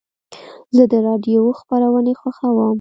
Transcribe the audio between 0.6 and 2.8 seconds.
زه د راډیو خپرونې خوښوم.